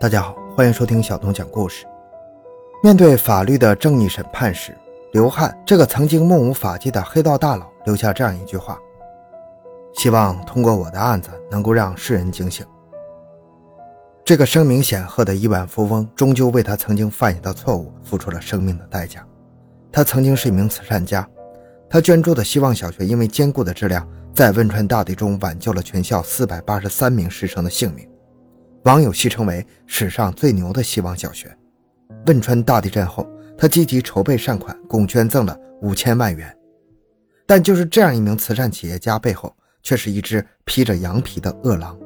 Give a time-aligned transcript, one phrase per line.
[0.00, 1.84] 大家好，欢迎收听小东讲故事。
[2.84, 4.72] 面对法律的正义审判时，
[5.10, 8.78] 刘汉这个曾经目无法纪的黑道大佬留下这样一句话
[9.96, 12.64] ：“希望通过我的案子能够让世人警醒。”
[14.24, 19.26] 这个声名显赫的亿万富翁，终究为他曾经犯下的错误付出了生命的代价。
[19.90, 21.28] 他曾经是一名慈善家，
[21.90, 28.08] 他捐助的希望小学因为坚固的质量，在汶川大地中挽救了全校四百八十三名师生的性命。
[28.88, 31.54] 网友戏称为史上最牛的希望小学。
[32.24, 36.56] 汶川大地震后，他积极筹备善款，共捐赠了五千万元。
[37.46, 41.98] 但就是这样一名慈善企业家背后，却是一只披着羊皮的恶狼。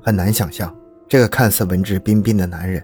[0.00, 0.72] 很难想象，
[1.08, 2.80] 这个看似文质彬彬的男人，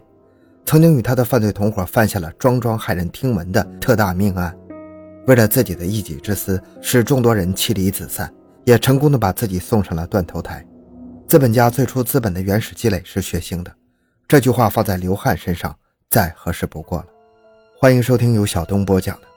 [0.65, 4.52] 曾经与他的犯罪同伙犯下了桩桩骇人听闻的特大命案。
[5.29, 8.29] 为了自己的一己之私，使众多人妻离子散，
[8.65, 10.66] 也成功的把自己送上了断头台。
[11.27, 13.74] 资本家最初资本的原始积累是血腥的，
[14.29, 15.77] 这句话放在刘汉身上
[16.09, 17.07] 再合适不过了。
[17.80, 19.27] 欢迎收听由小东播讲的《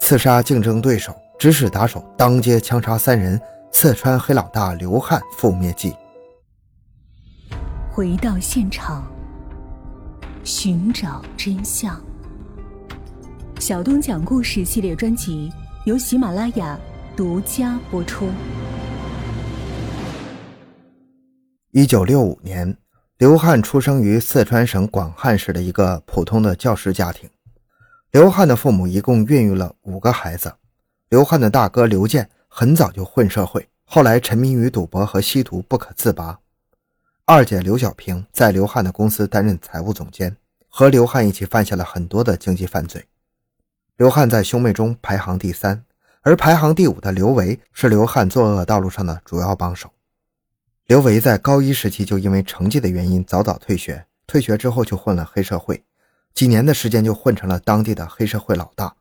[0.00, 5.92] 刺杀竞争对手，指使打手当街枪杀三人，四川黑老大刘汉覆灭记》。
[7.92, 9.06] 回到现场，
[10.42, 12.02] 寻找真相。
[13.60, 15.52] 小东讲故事系列专辑
[15.84, 16.76] 由喜马拉雅
[17.16, 18.28] 独家播出。
[21.72, 22.76] 一九六五年，
[23.16, 27.30] 刘汉出生于四川省广汉市的一个普通的教师家庭。
[28.10, 30.52] 刘汉的父母一共孕育了五个孩子。
[31.10, 36.40] 刘汉的大哥刘健很早就混社会，后来沉迷于赌博和吸毒不可自拔。
[37.24, 40.36] 二姐刘小平在刘汉的公司担任财务总监，
[40.68, 43.06] 和刘汉一起犯下了很多的经济犯罪。
[43.96, 45.84] 刘汉在兄妹中排行第三，
[46.22, 49.88] 而排行第五的刘维是刘汉作恶道路上的主要帮手。
[50.90, 55.84] 刘维在高一时期就因为成绩的原因早早退学，退学之后就混了黑社会，
[56.34, 58.92] 几年的时间就混成了当地的黑社会老大。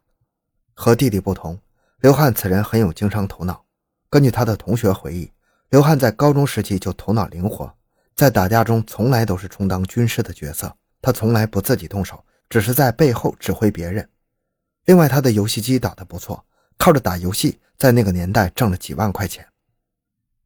[0.75, 1.59] 和弟弟不同，
[2.01, 3.65] 刘汉此人很有经商头脑。
[4.07, 5.31] 根据他的同学回忆，
[5.71, 7.73] 刘汉在高中时期就头脑灵活，
[8.15, 14.07] 在打架中从来都是充当军师的角色，他从来不自己动手，只是在背后指挥别人。
[14.85, 16.45] 另外，他的游戏机打得不错，
[16.77, 19.43] 靠着打游戏在那个年代挣了几万块钱。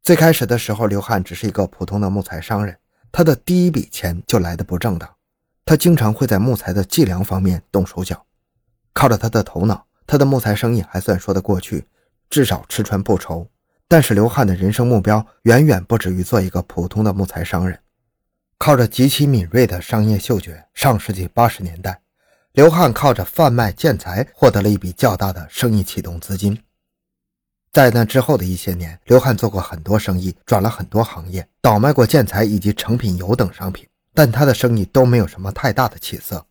[0.04, 2.76] 最开始的时候，刘汉只是一个普通的木材商人，
[3.10, 5.08] 他的第一笔钱就来的不正当。
[5.64, 8.22] 他经常会在木材的计量方面动手脚，
[8.92, 11.86] 靠着他的头脑，他的木材生意还算说得过去，
[12.28, 13.48] 至少吃穿不愁。
[13.88, 17.80] 但是刘汉的人生目标远远不止于做一个普通的木材商人，
[18.58, 21.98] 靠着极其敏锐的商业嗅觉，上世纪八十年代，
[22.52, 26.62] 刘汉靠着贩卖建材获得了一笔较大的生意启动资金。
[27.74, 36.46] 在那之后的一些年，刘汉做过很多生意，转了很多行业，倒卖过建材以及成品油等商品，但他的生意都没有什么太大的起色。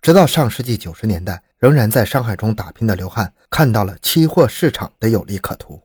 [0.00, 5.82] 直到上世纪九十年代，仍然在上海中打拼的刘汉看到了期货市场的有利可图。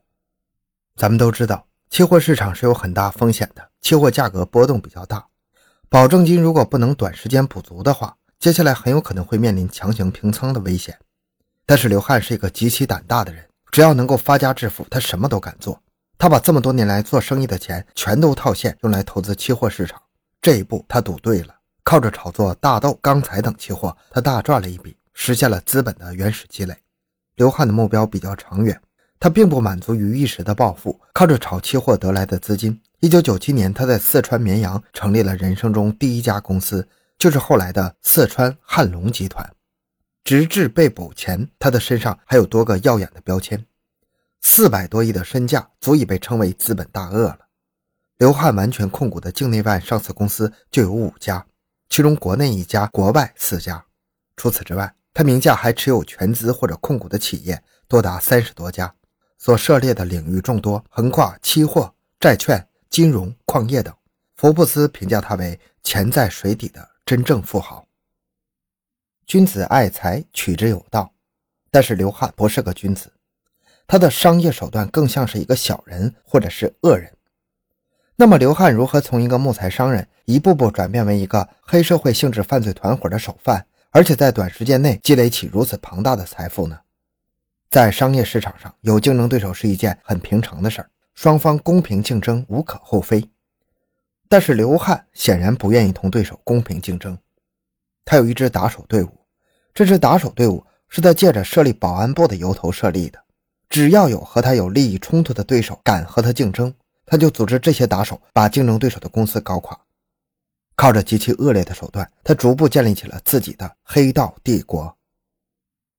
[0.95, 5.25] 咱们都知道，期货市场是有很大风险的，期货价格波动比较大，
[5.89, 10.95] 保证金如果不能短时间补足的话，接下来很有可能会面临强行平仓的危险。
[11.65, 13.43] 但是刘汉是一个极其胆大的人。
[13.73, 15.81] 只要能够发家致富，他什么都敢做。
[16.19, 19.99] 他把这么多年来做生意的钱全都套现，用来投资期货市场。
[20.39, 26.77] 这一步他赌对了，靠着炒作大豆、钢材等期货，他大赚了一笔，实现了资本的原始积累。
[27.35, 28.79] 刘汉的目标比较长远，
[29.19, 32.79] 他并不满足于一时的暴富，靠着炒期货得来的资金。
[32.99, 39.51] 一九九七年，他在四川绵阳成立了人生中第一家公司，就是后来的四川汉龙集团。
[40.23, 43.65] 直至被捕前，他的身上还有多个耀眼的标签，
[44.41, 47.39] 四百多亿的身价足以被称为资本大鳄了。
[48.17, 51.45] 刘汉完全控股的境内外上市公司就有五家，
[51.89, 53.83] 其中国内一家，国外四家。
[54.37, 58.93] 除此之外，他名下还持有全资或者控股的企业多达三十多家，
[59.37, 63.93] 所涉猎的领域众多，横跨期货、债券、金融、矿业等。
[64.37, 67.85] 福布斯评价他为潜在水底的真正富豪。
[69.33, 71.11] 君子爱财，取之有道。
[71.71, 73.11] 但是刘汉不是个君子，
[73.87, 77.11] 他的商业手段更像是一个小人或者是恶人。
[78.15, 86.79] 那么刘汉如何从一个木材商人一步步转变为一个黑社会性质犯罪团伙的首犯，而且在短时间内积累起如此庞大的财富呢？
[87.71, 93.27] 在商业市场上，有竞争对手是一件很平常的事儿，双方公平竞争无可厚非。
[94.29, 97.17] 但是刘汉显然不愿意同对手公平竞争。
[98.05, 99.09] 他有一支打手队伍，
[99.73, 103.19] 这支打手队伍是他借着设立保安部的由头设立的。
[103.69, 106.71] 只要有和他有利益冲突的对手敢和他竞争，
[107.07, 109.79] 他就组织这些打手把竞争对手的公司搞垮。
[110.75, 114.95] 靠着极其恶劣的手段，他逐步建立起了自己的黑道帝国。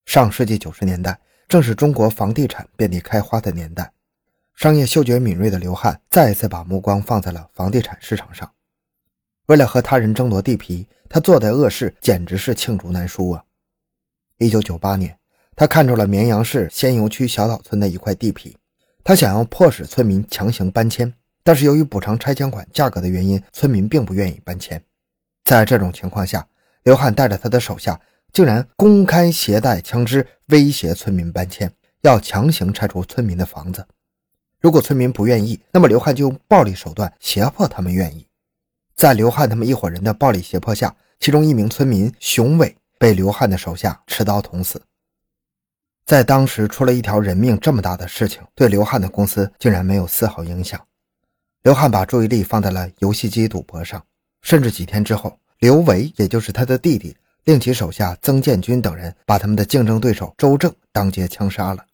[0.07, 1.19] 上世纪九十年代，
[1.49, 3.91] 正是中国房地产遍地开花的年代，
[4.55, 8.49] 商业嗅觉敏锐的刘汉再次把目光放在了房地产市场上。
[9.47, 13.45] 为了和他人争夺地皮，他做的恶事简直是罄竹难书啊！
[14.39, 15.17] 一九九八年，
[15.55, 18.57] 他看中了绵阳市仙游区小岛村的一块地皮，
[19.05, 21.13] 他想要迫使村民强行搬迁，
[21.45, 24.83] 但是由于补偿拆迁款价格的原因，村民并不愿意搬迁。
[25.45, 26.47] 在这种情况下，
[26.83, 28.01] 刘汉带着他的手下
[28.33, 31.71] 竟然公开携带枪支威胁村民搬迁，
[32.01, 33.87] 要强行拆除村民的房子。
[34.61, 38.27] 如果村民不愿意，那么刘汉就用暴力手段胁迫他们愿意。
[38.97, 44.81] 在刘汉他们一伙人的暴力胁迫下，其中一名村民熊伟被刘汉的手下持刀捅死。
[46.07, 50.81] 在当时出了一条人命这么大的事情，对刘汉的公司竟然没有丝毫影响。
[51.65, 54.03] 刘汉把注意力放在了游戏机赌博上，
[54.41, 57.15] 甚至几天之后，刘维也就是他的弟弟，
[57.45, 61.85] 令其手下曾建军等人把他们的竞争对手周正当街枪杀了。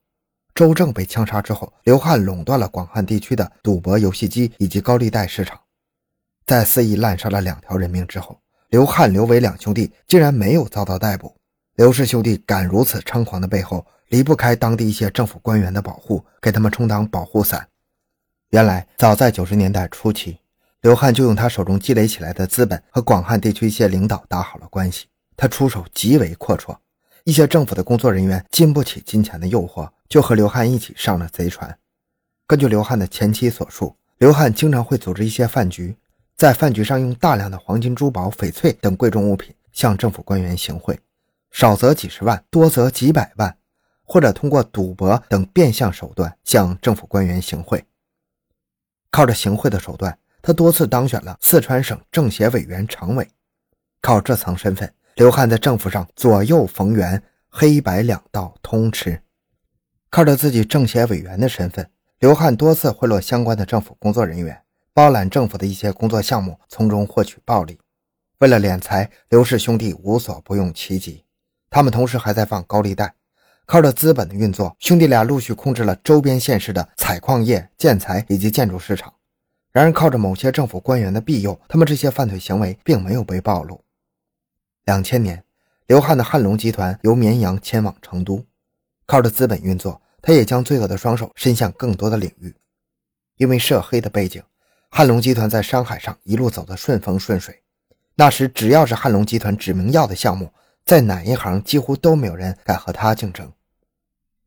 [0.55, 5.59] 周正被枪杀之后，刘汉垄断了广汉地区的赌博游戏机以及高利贷市场。
[6.47, 8.41] 在肆意滥杀了两条人命之后，
[8.71, 11.35] 刘汉、刘伟两兄弟竟然没有遭到逮捕。
[11.75, 17.67] 刘氏兄弟敢如此猖狂的背后，离不开当地一些政府官员的保护，给他们充当保护伞。
[18.51, 20.39] 原来，早在九十年代初期，
[20.83, 25.07] 刘汉就用他手中积累起来的资本和广汉地区一些领导打好了关系。
[25.37, 26.77] 他出手极为阔绰，
[27.25, 31.77] 一些政府的工作人员经不起金钱的诱惑，就和刘汉一起上了贼船。
[32.47, 35.97] 根据刘汉的前妻所述，刘汉经常会组织一些饭局。
[36.41, 40.99] 在饭局上用大量的黄金、珠宝、翡翠等贵重物品向政府官员行贿，
[41.51, 43.55] 少则几十万，多则几百万，
[44.05, 47.85] 或者通过赌博等变相手段向政府官员行贿。
[49.11, 53.29] 靠着行贿的手段，他多次当选了四川省政协委员常委。
[54.01, 59.21] 靠这层身份，刘汉在政府上左右逢源，黑白两道通吃。
[60.09, 64.63] 靠着自己政协委员的身份，刘汉多次贿赂相关的政府工作人员。
[65.01, 67.79] 包揽政府的一些工作项目，从中获取暴利。
[68.41, 71.25] 为了敛财，刘氏兄弟无所不用其极。
[71.71, 73.15] 他们同时还在放高利贷，
[73.65, 79.11] 靠着资本的运作，兄弟俩陆续控制了周边县市的采矿业、建材以及建筑市场。
[79.73, 83.83] 然而，靠着某些政府官员的庇佑，他们这些犯罪行为并没有被暴露。
[84.85, 85.43] 两千年，
[85.87, 88.45] 刘汉的汉龙集团由绵阳迁往成都，
[89.07, 92.55] 靠着资本运作，他也将罪恶的双手伸向更多的领域。
[93.39, 94.43] 因为涉黑的背景。
[94.93, 97.63] 汉龙集团在商海上一路走得顺风顺水，
[98.17, 100.53] 那时只要是汉龙集团指名要的项目，
[100.85, 103.51] 在哪一行几乎都没有人敢和他竞争，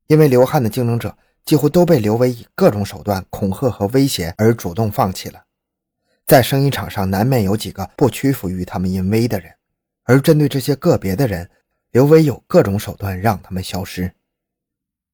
[0.07, 5.44] 因为刘汉的竞争者几乎都被刘维以各种手段恐吓和威胁而主动放弃了。
[6.25, 9.56] 在生意场上难免有几个不屈服于他们淫威的人，
[10.04, 11.50] 而针对这些个别的人，
[11.92, 14.13] 刘维有各种手段让他们消失。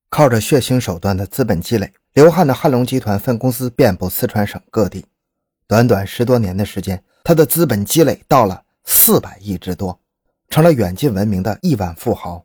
[0.10, 5.06] 靠着血腥手段的资本积累，刘汉的汉龙集团分公司遍布四川省各地。
[5.70, 10.00] 短短十多年的时间，他的资本积累到了四百亿之多，
[10.50, 12.44] 成了远近闻名的亿万富豪。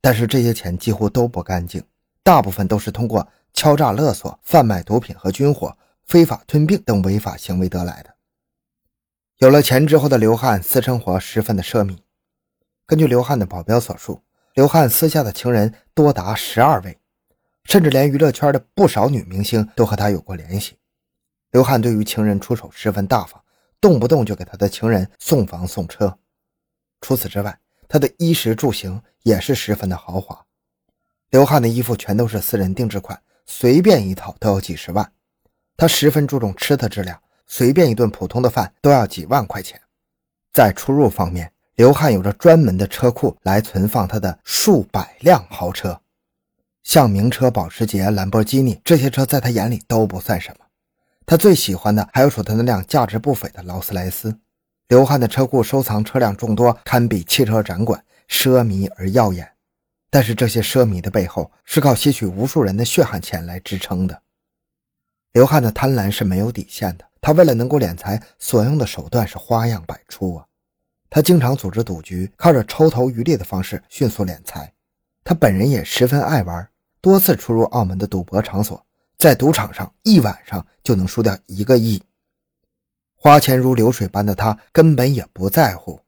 [0.00, 1.80] 但是这些钱几乎都不干净，
[2.24, 8.12] 大部分都是通过敲诈勒索、贩卖毒品和军火、非法吞并等违法行为得来的。
[9.38, 11.98] 有了钱之后的刘汉，私生活十分的奢靡。
[12.84, 14.20] 根据刘汉的保镖所述，
[14.54, 16.98] 刘汉私下的情人多达十二位，
[17.62, 20.74] 甚至连娱乐圈的不少女明星都和他有过联系。
[21.50, 23.42] 刘汉对于情人出手十分大方，
[23.80, 26.16] 动不动就给他的情人送房送车。
[27.00, 30.46] 除此之外，他的衣食住行也是十分的豪华。
[31.30, 35.12] 刘汉的衣服全都是私人定制款，随便一套都要几十万。
[35.76, 39.80] 他十分注重吃的质量，随便一顿普通的饭都要几万块钱。
[40.52, 46.00] 在出入方面，刘汉有着专门的车库来存放他的数百辆豪车，
[46.82, 50.64] 像名车保时捷、兰博基尼这些车，在他眼里都不算什么。
[51.30, 54.36] 他最喜欢的还有属他那辆价值不菲的劳斯莱斯。
[54.88, 59.48] 刘汉的车库收藏车辆众多，堪比汽车展馆，奢靡而耀眼。
[60.10, 64.22] 但是这些奢靡的背后，是靠吸取无数人的血汗钱来支撑的。
[65.32, 70.44] 刘汉的贪婪是没有底线的，他为了能够敛财，所用的手段是花样百出啊。
[71.08, 74.72] 他经常组织赌局，靠着抽头渔利的方式迅速敛财。
[75.22, 76.68] 他本人也十分爱玩，
[77.00, 78.84] 多次出入澳门的赌博场所。
[79.20, 82.02] 在赌场上一晚上就能输掉一个亿，
[83.14, 86.00] 花钱如流水般的他根本也不在乎，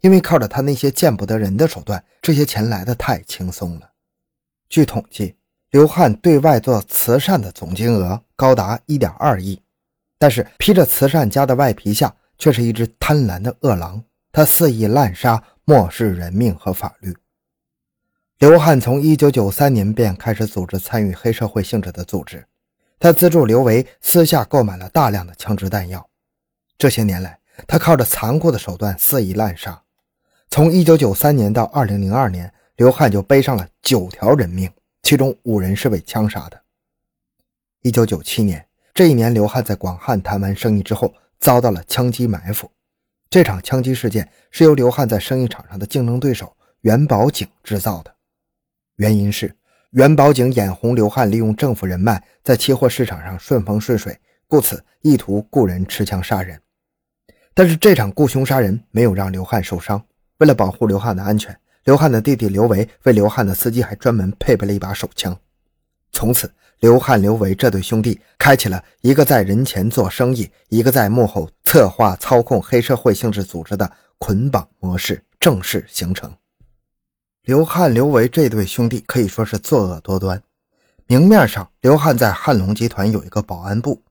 [0.00, 3.92] 因为靠着他那些见不得人的手段，这些钱来的太轻松了。
[4.68, 5.36] 据统计，
[5.70, 9.62] 刘汉对外做慈善的总金额高达一点二亿，
[10.18, 17.16] 但是披着慈善家的外皮下，却是一只贪婪的恶狼，他肆意滥杀，漠视人命和法律。
[18.38, 22.44] 刘汉从1993年便开始组织参与黑社会性质的组织，
[22.98, 26.08] 他资助刘维私下购买了大量的枪支弹药。
[26.78, 29.82] 这些年来，他靠着残酷的手段肆意滥杀。
[30.48, 34.70] 从1993年到2002年，刘汉就背上了九条人命，
[35.02, 36.62] 其中五人是被枪杀的。
[37.82, 42.70] 1997年，这一年，刘汉在广汉谈完生意之后，遭到了枪击埋伏。
[43.28, 48.14] 这场枪击事件是由刘汉在生意场上的竞争对手袁宝景制造的。
[48.96, 49.54] 原因是
[49.90, 56.60] 袁宝景眼红刘汉利用政府人脉在期货市场上顺风顺水，故此意图雇人持枪杀人。
[57.54, 60.02] 但是这场雇凶杀人没有让刘汉受伤。
[60.38, 65.34] 为了保护刘汉的安全，刘汉的弟弟刘维为刘汉的司机还专门配备了一把手枪。
[66.12, 76.30] 从此，刘汉、刘维这对兄弟开启了一个在人前做生意，一个在幕后策划操控黑社会性质组织的捆绑模式正式形成。
[77.46, 80.42] 刘汉、刘维这对兄弟可以说是作恶多端。
[81.06, 84.02] 明面上，刘汉在汉龙集团有一个保安部，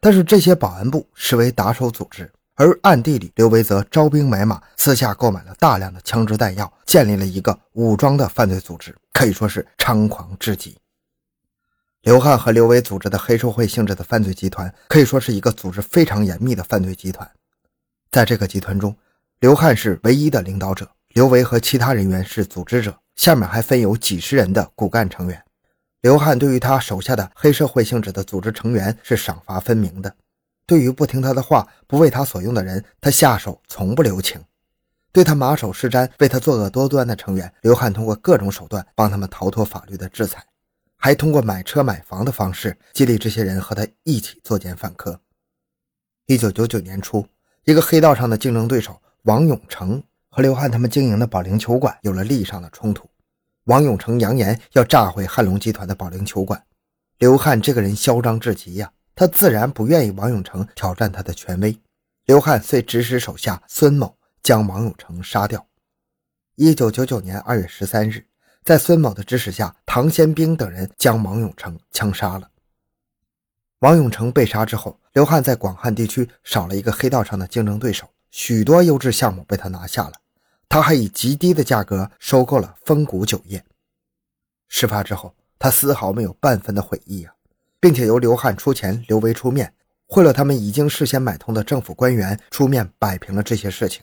[0.00, 10.76] 但是这些保安部实为打手组织，而暗地里，刘维则招兵买马，私下购买了大量的枪支弹药，建立了一个武装的犯罪组织，可以说是猖狂至极。
[12.02, 17.26] 刘汉和刘维组织的黑社会性质的犯罪集团，可以说是一个组织非常严密的犯罪集团。
[18.10, 18.94] 在这个集团中，
[19.40, 20.86] 刘汉是唯一的领导者。
[21.14, 25.44] 刘维和其他人员是组织者，下面还分有几十人的骨干成员。
[26.00, 30.12] 刘汉对于他手下的黑社会性质的组织成员是赏罚分明的。
[30.66, 34.42] 对于不听他的话、不为他所用的人，他下手从不留情。
[35.12, 40.44] 对他马首是瞻、为他作恶多端的成员，刘汉通过各种手段帮他们逃脱法律的制裁，
[40.96, 45.20] 还通过买车买房的方式激励这些人和他一起作奸犯科。
[46.26, 47.24] 一九九九年初，
[47.66, 50.02] 一个黑道上的竞争对手王永成。
[50.34, 53.08] 和刘汉他们经营的保龄球馆有了利益上的冲突，
[53.66, 56.60] 王永成扬言要炸毁汉龙集团的保龄球馆。
[57.18, 61.80] 刘汉这个人嚣张至极呀，他自然不愿意王永成挑战他的权威。
[62.24, 64.12] 刘汉遂指使手下孙某
[64.42, 65.64] 将王永成杀掉。
[66.56, 68.26] 一九九九年二月十三日，
[68.64, 72.50] 在孙某的指使下，唐先兵等人将王永成枪杀了。
[73.78, 80.14] 王永成被杀之后，刘汉在广汉地区少了一个黑道上的竞争对手，许多优质项目被他拿下了。
[80.68, 83.64] 他还以极低的价格收购了丰谷酒业。
[84.68, 87.34] 事发之后，他丝毫没有半分的悔意啊，
[87.78, 89.72] 并且由刘汉出钱，刘维出面，
[90.06, 94.02] 贿赂他们已经事先买通的政府官员出面摆平了这些事情。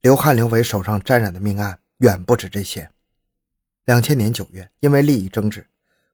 [0.00, 2.90] 刘汉、刘维手上沾染的命案远不止这些。
[3.84, 5.66] 两千年九月，因为利益争执，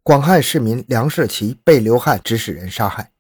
[0.02, 3.10] 广汉市民梁世奇被刘汉指使人杀害。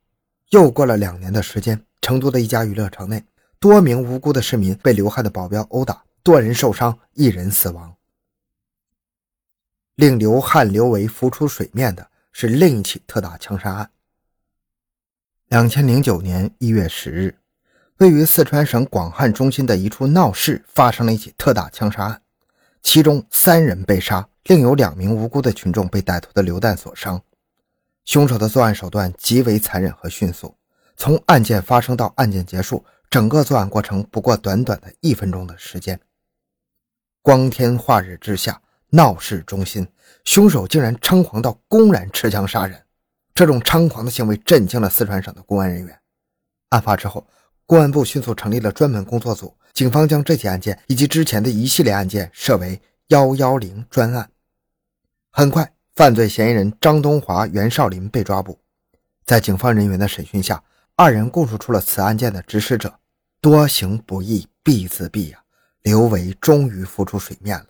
[0.50, 3.24] 又过了两年的时间，成都的一家娱乐城内。
[3.64, 7.96] 多名无辜的市民被刘汉的保镖殴打，多人受伤，一人死亡。
[9.94, 13.90] 令刘汉、刘维浮出水面的是另一起特大枪杀案。
[15.46, 17.38] 两千零九年一月十日，
[17.96, 22.20] 位于四川省广汉中心的一处闹市发生了一起特大枪杀案，
[22.82, 27.18] 其中三人被杀，另有两名无辜的群众被歹徒的榴弹所伤。
[28.04, 30.54] 凶手的作案手段极为残忍和迅速，
[30.98, 32.84] 从案件发生到案件结束。
[33.14, 36.00] 整个作案过程不过短短的一分钟的时间。
[37.22, 39.86] 光天化日之下，闹市中心，
[40.24, 42.82] 凶手竟然猖狂到公然持枪杀人，
[43.32, 45.96] 这种猖狂的行为震惊了四川省的公安人员。
[46.70, 47.24] 案发之后，
[47.66, 54.28] 公安部迅速成立了专门工作组，警方将这起案件以及之前的一系列案件设为“幺幺零”专案。
[55.30, 58.58] 很快，犯罪嫌疑人张东华、袁少林被抓捕，
[59.24, 60.64] 在警方人员的审讯下，
[60.96, 62.98] 二人供述出了此案件的指使者。
[63.44, 65.44] 多行不义必自毙呀！
[65.82, 67.66] 刘维终于浮出水面了。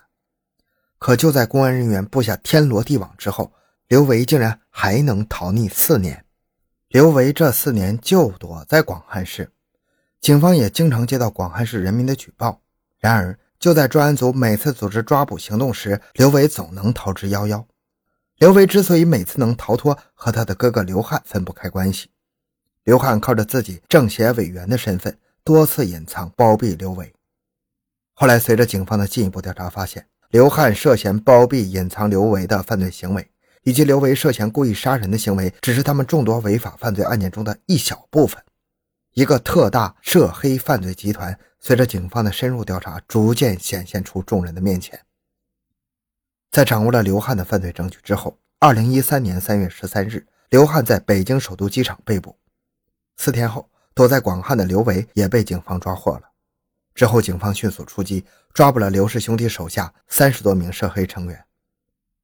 [1.00, 3.52] 可就在公安人员布下天罗地网之后，
[3.88, 6.24] 刘维竟然还能逃匿四年。
[6.86, 9.50] 刘维这四年就躲在广汉市，
[10.20, 12.62] 警方也经常接到广汉市人民的举报。
[13.00, 17.64] 然而，就在专案组每次组织抓捕行动时，刘维总能逃之夭夭。
[18.36, 22.10] 刘维之所以每次能逃脱，和他的哥哥刘汉分不开关系。
[22.84, 25.18] 刘汉靠着自己政协委员的身份。
[25.44, 27.12] 多次隐藏包庇刘维，
[28.14, 33.30] 后来随着警方的进一步调查，发现刘汉涉嫌包庇隐藏刘维的犯罪行为，
[33.62, 38.42] 以及刘维涉嫌故意杀人的行为，只是他们众多违法犯罪案件中的一小部分。
[39.12, 44.98] 一个特大涉黑犯罪集团，随着警方的深入调查，逐渐显现出众人的面前。
[46.50, 52.34] 在掌握了刘汉的犯罪证据之后，二零一三年三月十三日，刘汉在北京首都机场被捕。
[53.18, 53.68] 四天后。
[53.94, 56.22] 躲在广汉的刘维也被警方抓获了。
[56.94, 61.44] 之后，警方迅速出击，抓捕了刘氏兄弟手下三十多名涉黑成员。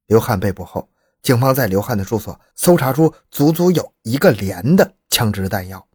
[0.07, 0.89] 刘汉被捕后，
[1.21, 5.87] 警方在刘汉的住所搜查出足足有一个连的枪支弹药。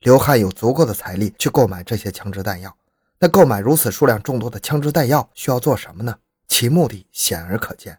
[0.00, 2.76] 刘汉有足够的财力去购买这些枪支弹药，
[3.18, 6.18] 那购买如此数量众多的枪支弹药需要做什么呢？
[6.48, 7.98] 其目的显而可见。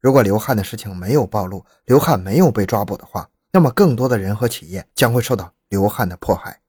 [0.00, 6.60] 如果刘汉的事情没有暴露，刘汉没有被抓捕的话，那么更多的人和企业将会受到刘汉的迫害。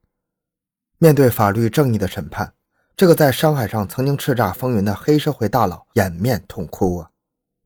[0.96, 2.54] 面对法律正义的审判，
[2.96, 7.10] 这个在商海上曾经叱咤风云的黑社会大佬掩面痛哭啊！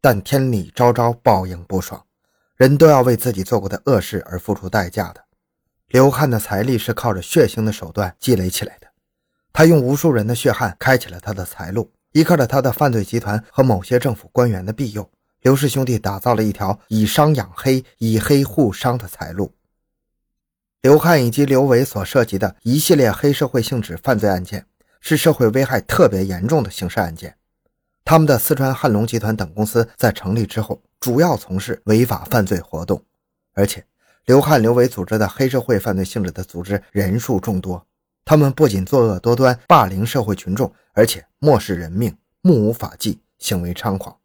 [0.00, 2.04] 但天理昭昭，报应不爽，
[2.56, 5.22] 人都要为自己做过的恶事而付出代价的。
[5.86, 8.88] 刘汉的财力是靠着血腥的手段积累起来的，
[9.52, 15.08] 他用无数人的血汗开启了他的财路，依靠着他的犯罪集团和某些政府官员的庇佑。
[15.42, 19.52] 刘氏兄弟打造了一条以商养黑、以黑护商的财路。
[20.82, 24.64] 刘汉以及刘伟所涉及的一系列黑社会性质犯罪案件，
[25.00, 27.36] 是社会危害特别严重的刑事案件。
[28.04, 33.04] 他们的四川汉龙集团等公司在成立之后，主要从事违法犯罪活动，
[33.54, 33.84] 而且
[34.26, 37.84] 刘汉、刘伟组织的黑社会犯罪性质的组织人数众多。
[38.24, 44.16] 他们不仅作恶多端、霸凌社会群众，而且漠视人命、目无法纪，行为猖狂。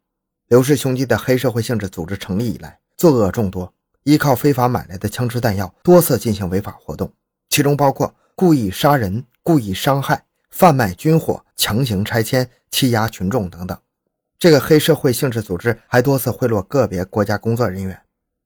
[0.48, 3.70] 刘氏兄弟的黑社会性质组织成立以来，作恶众多，
[4.04, 7.12] 依靠非法买来的枪支弹药，多次进行违法活动，
[7.50, 13.76] 其中包括故意杀人、故意伤害、贩卖军火、强行拆迁、欺压群众等等。
[14.38, 18.00] 这个黑社会性质组织还多次贿赂个别国家工作人员，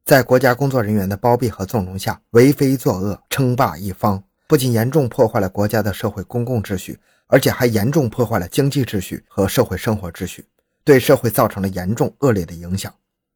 [0.04, 10.44] 在国家工作人员的包庇和纵容下，为非作恶，称霸一方，不仅严重破坏了国家的社会公共秩序，而且还严重破坏了经济秩序和社会生活秩序。
[10.84, 12.92] 对社会造成了严重恶劣的影响，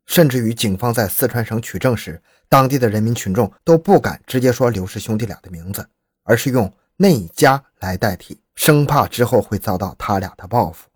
[0.06, 5.88] 甚至于警方在四川省取证时，当地的人民群众都不敢直接说刘氏兄弟俩的名字，
[6.24, 10.88] 而是用那家来代替，生怕之后会遭到他俩的报复。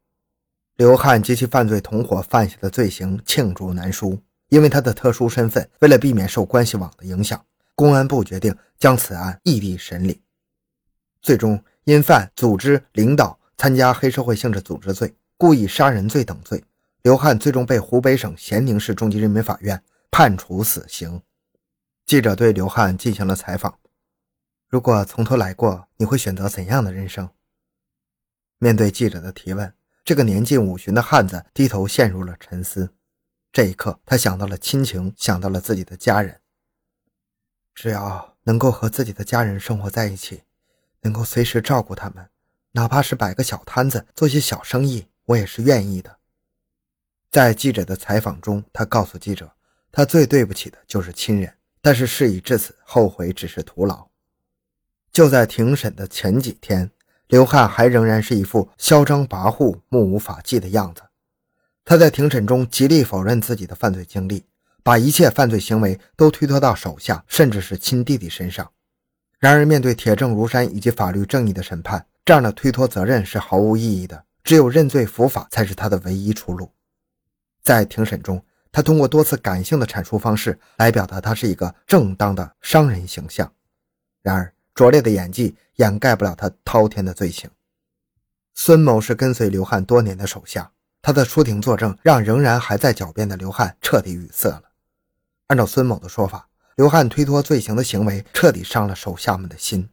[0.76, 10.22] 刘汉及其犯罪同伙犯下的罪行罄竹难书，因为他的特殊身份，为了避免受关系网的影响，公安部决定将此案异地审理。
[11.20, 15.14] 最终，因犯组织、领导、参加黑社会性质组织罪。
[15.40, 16.62] 故意杀人罪等罪，
[17.00, 21.22] 刘汉最终被湖北省咸宁市中级人民法院判处死刑。
[22.04, 23.78] 记者对刘汉进行了采访
[24.68, 27.26] ：“如果从头来过，你会选择怎样的人生？”
[28.60, 29.72] 面对记者的提问，
[30.04, 32.92] 这个年近五旬的汉子低头陷入了沉思。
[33.50, 36.38] 这一刻，他想到了亲情，想到了自己的家人。
[37.74, 40.42] 只要能够和自己的家人生活在一起，
[41.00, 42.28] 能够随时照顾他们，
[42.72, 45.06] 哪怕是摆个小摊子，做些小生意。
[45.30, 46.16] 我也是愿意的。
[47.30, 49.48] 在记者的采访中，他告诉记者，
[49.92, 54.08] 他最对不起的就是亲人，但是事已至此，后悔只是徒劳。
[55.12, 56.90] 就在庭审的前几天，
[57.28, 61.02] 刘汉还仍然是一副嚣张跋扈、目无法纪的样子。
[61.84, 64.44] 他在庭审中极力否认自己的犯罪经历，
[64.82, 68.68] 把一切犯罪行为都推脱到手下，甚至是亲弟弟身上。
[69.38, 74.24] 然而，面对铁证如山以及法律正义的审判，这样的推脱责任是毫无意义的。
[74.42, 76.70] 只有认罪伏法才是他的唯一出路。
[77.62, 83.52] 在庭审中，他通过多次感性的阐述方式来表达他是一个正当的商人形象。
[84.22, 87.50] 然而，拙劣的演技掩盖不了他滔天的罪行。
[88.54, 90.72] 孙某是跟随刘汉多年的手下，
[91.02, 94.62] 他的出庭作证让仍然还在狡辩的刘汉彻底语塞了。
[95.46, 99.88] 按照孙某的说法，刘汉推脱罪行的行为彻底伤了手下们的心。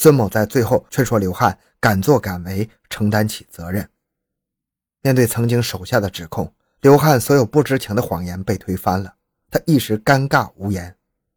[0.00, 1.58] 孙某在最后却说刘汉。
[1.80, 3.88] 敢作敢为，承担起责任。
[5.00, 9.14] 面对曾经手下的指控，刘汉所有不知情的谎言被推翻了，
[9.50, 10.96] 他一时尴尬无言。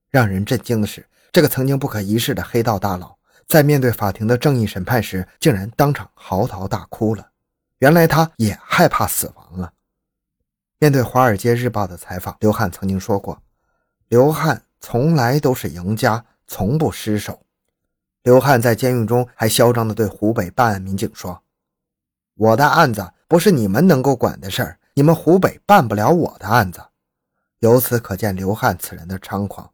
[0.09, 7.31] 让人震惊的是，这个曾经不可一世的黑道大佬，在面对法庭的正义审判时，竟然当场嚎啕大哭了。
[7.79, 9.73] 原来他也害怕死亡了！
[10.79, 13.41] 面对《华尔街日报》的采访，刘汉曾经说过
[14.09, 17.45] ：“刘汉从来都是赢家，从不失手。”
[18.23, 21.41] 刘汉在监狱中还嚣张地对湖北办案民警说
[22.37, 26.81] ：“我的案子不是你们能够管的事儿，你们湖北办不了我的案子。”
[27.59, 29.71] 由此可见刘汉此人的猖狂。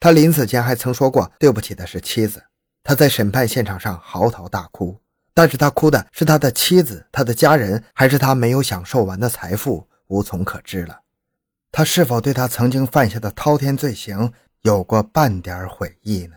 [0.00, 2.42] 他临死前还曾说过：“对不起的是妻子。”
[2.84, 5.00] 他在审判现场上嚎啕大哭，
[5.32, 11.02] 但是他哭的是他的妻子、他的家人，还是他没有享受完的财富，无从可知了。
[11.70, 16.36] 他是否对他曾经犯下的滔天罪行有过半点悔意呢？